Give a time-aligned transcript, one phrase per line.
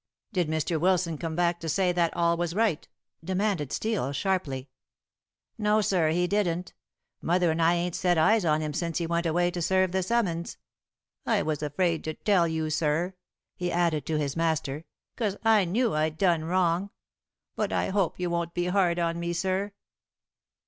[0.33, 0.79] "Did Mr.
[0.79, 2.87] Wilson come back to say that all was right?"
[3.23, 4.67] demanded Steel sharply.
[5.59, 6.73] "No, sir, he didn't.
[7.21, 10.01] Mother and I ain't set eyes on him since he went away to serve the
[10.01, 10.57] summons.
[11.27, 13.13] I was afraid to tell you, sir,"
[13.55, 14.85] he added to his master,
[15.15, 16.89] "'cause I knew I'd done wrong.
[17.55, 19.71] But I hope you won't be hard on me, sir."